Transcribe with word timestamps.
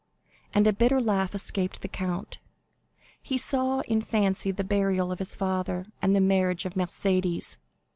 and 0.51 0.65
a 0.65 0.73
bitter 0.73 0.99
laugh 0.99 1.35
escaped 1.35 1.83
the 1.83 1.87
count. 1.87 2.39
He 3.21 3.37
saw 3.37 3.81
in 3.81 4.01
fancy 4.01 4.49
the 4.49 4.63
burial 4.63 5.11
of 5.11 5.19
his 5.19 5.35
father, 5.35 5.85
and 6.01 6.15
the 6.15 6.19
marriage 6.19 6.65
of 6.65 6.73
Mercédès. 6.73 7.57